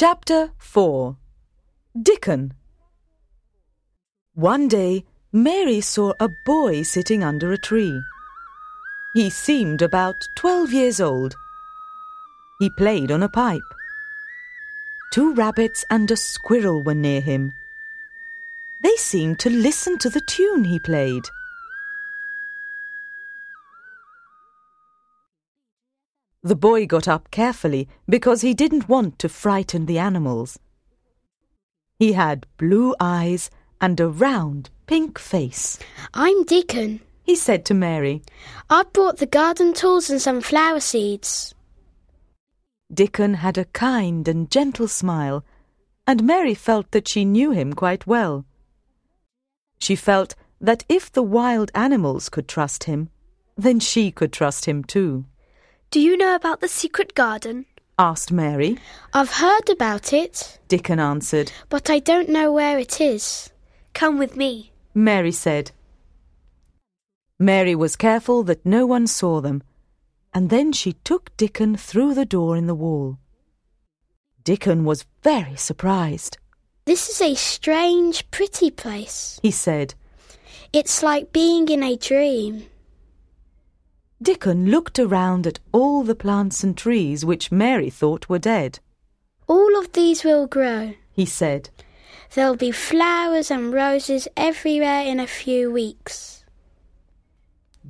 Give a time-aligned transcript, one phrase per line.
[0.00, 1.18] Chapter 4
[2.00, 2.54] Dickon
[4.32, 8.00] One day, Mary saw a boy sitting under a tree.
[9.12, 11.34] He seemed about twelve years old.
[12.60, 13.60] He played on a pipe.
[15.12, 17.52] Two rabbits and a squirrel were near him.
[18.82, 21.24] They seemed to listen to the tune he played.
[26.42, 30.58] The boy got up carefully because he didn't want to frighten the animals.
[31.98, 35.78] He had blue eyes and a round pink face.
[36.14, 38.22] I'm Dickon, He said to Mary.
[38.70, 41.54] I've brought the garden tools and some flower seeds.
[42.92, 45.44] Dickon had a kind and gentle smile,
[46.06, 48.46] and Mary felt that she knew him quite well.
[49.78, 53.10] She felt that if the wild animals could trust him,
[53.56, 55.26] then she could trust him too.
[55.90, 57.66] Do you know about the secret garden?
[57.98, 58.78] asked Mary.
[59.12, 61.50] I've heard about it, Dickon answered.
[61.68, 63.50] but I don't know where it is.
[63.92, 64.70] Come with me.
[64.94, 65.72] Mary said.
[67.40, 69.64] Mary was careful that no one saw them,
[70.32, 73.18] and then she took Dickon through the door in the wall.
[74.44, 76.38] Dickon was very surprised.
[76.84, 79.40] This is a strange, pretty place.
[79.42, 79.94] He said.
[80.72, 82.66] It's like being in a dream.
[84.22, 88.78] Dickon looked around at all the plants and trees which Mary thought were dead.
[89.46, 90.94] All of these will grow.
[91.10, 91.70] He said.
[92.34, 96.44] There'll be flowers and roses everywhere in a few weeks.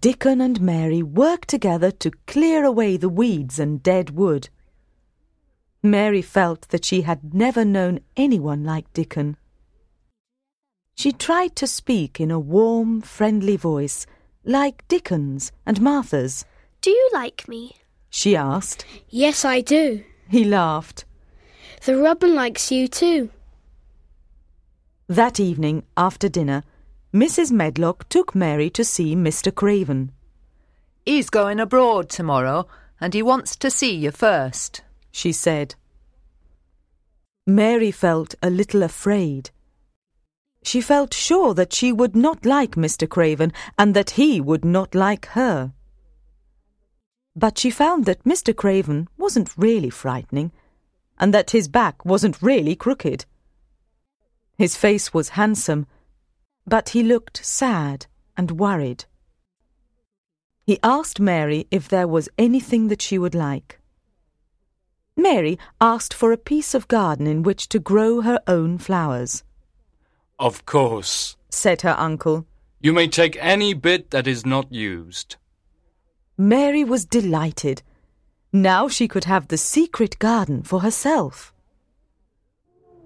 [0.00, 4.48] Dickon and Mary worked together to clear away the weeds and dead wood.
[5.82, 9.36] Mary felt that she had never known anyone like Dickon.
[10.96, 14.06] She tried to speak in a warm, friendly voice,
[14.44, 16.44] like Dickon's and Martha's.
[16.80, 17.76] Do you like me?
[18.10, 18.84] She asked.
[19.08, 20.04] Yes, I do.
[20.28, 21.04] He laughed.
[21.84, 23.30] The robin likes you too.
[25.08, 26.62] That evening, after dinner,
[27.12, 27.52] Mrs.
[27.52, 29.54] Medlock took Mary to see Mr.
[29.54, 30.12] Craven.
[31.04, 32.66] He's going abroad tomorrow,
[33.00, 34.82] and he wants to see you first.
[35.12, 35.74] she said.
[37.46, 39.50] Mary felt a little afraid.
[40.64, 43.08] She felt sure that she would not like Mr.
[43.08, 45.74] Craven and that he would not like her.
[47.36, 48.56] But she found that Mr.
[48.56, 50.52] Craven wasn't really frightening
[51.18, 53.26] and that his back wasn't really crooked.
[54.56, 55.86] His face was handsome,
[56.66, 59.04] but he looked sad and worried.
[60.64, 63.80] He asked Mary if there was anything that she would like.
[65.14, 69.44] Mary asked for a piece of garden in which to grow her own flowers.
[70.38, 71.36] Of course.
[71.50, 72.46] Said her uncle.
[72.80, 75.36] You may take any bit that is not used.
[76.36, 77.82] Mary was delighted.
[78.52, 81.54] Now she could have the secret garden for herself.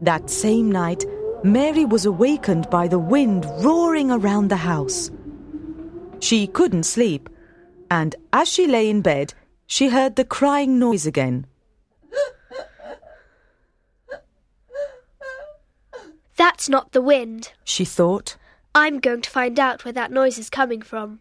[0.00, 1.04] That same night,
[1.44, 5.10] Mary was awakened by the wind roaring around the house.
[6.20, 7.28] She couldn't sleep,
[7.90, 9.34] and as she lay in bed,
[9.66, 11.46] she heard the crying noise again.
[16.62, 17.54] That's not the wind.
[17.64, 18.36] She thought.
[18.72, 21.18] I'm going to find out where that noise is coming from.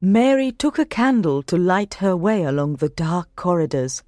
[0.00, 4.02] Mary took a candle to light her way along the dark corridors.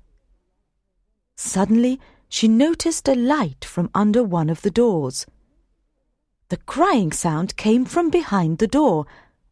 [1.36, 2.00] Suddenly,
[2.30, 5.26] she noticed a light from under one of the doors.
[6.48, 9.04] The crying sound came from behind the door,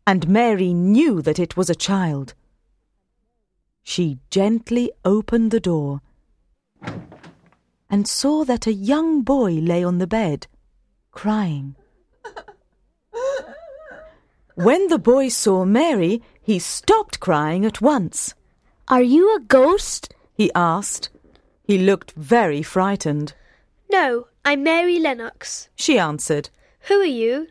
[0.06, 2.32] and Mary knew that it was a child.
[3.82, 6.00] She gently opened the door
[7.91, 10.47] and saw that a young boy lay on the bed,
[11.10, 11.75] crying.
[14.54, 18.34] When the boy saw Mary, he stopped crying at once.
[18.88, 20.12] Are you a ghost?
[20.34, 21.10] He asked.
[21.62, 23.34] He looked very frightened.
[23.91, 25.69] No, I'm Mary Lennox.
[25.77, 26.50] She answered.
[26.88, 27.48] Who are you?